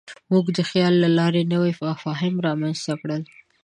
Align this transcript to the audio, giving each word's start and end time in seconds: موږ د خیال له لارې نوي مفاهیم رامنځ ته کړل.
موږ 0.31 0.45
د 0.57 0.59
خیال 0.69 0.93
له 1.03 1.09
لارې 1.17 1.49
نوي 1.53 1.71
مفاهیم 1.87 2.35
رامنځ 2.47 2.77
ته 2.85 2.93
کړل. 3.01 3.21